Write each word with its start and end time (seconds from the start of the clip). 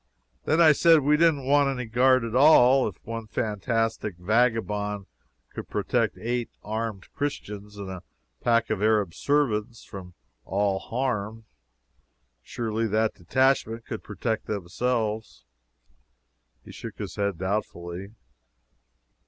Then 0.45 0.59
I 0.59 0.71
said 0.71 1.01
we 1.01 1.15
didn't 1.15 1.45
want 1.45 1.69
any 1.69 1.85
guard 1.87 2.23
at 2.23 2.33
all. 2.35 2.87
If 2.87 2.95
one 3.05 3.27
fantastic 3.27 4.15
vagabond 4.17 5.05
could 5.53 5.69
protect 5.69 6.17
eight 6.17 6.49
armed 6.63 7.13
Christians 7.13 7.77
and 7.77 7.87
a 7.87 8.01
pack 8.43 8.71
of 8.71 8.81
Arab 8.81 9.13
servants 9.13 9.83
from 9.83 10.15
all 10.43 10.79
harm, 10.79 11.45
surely 12.41 12.87
that 12.87 13.13
detachment 13.13 13.85
could 13.85 14.01
protect 14.01 14.47
themselves. 14.47 15.45
He 16.65 16.71
shook 16.71 16.97
his 16.97 17.17
head 17.17 17.37
doubtfully. 17.37 18.09